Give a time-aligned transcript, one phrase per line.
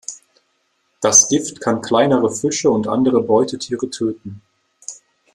[0.99, 4.41] Das Gift kann kleinere Fische und andere Beutetiere töten.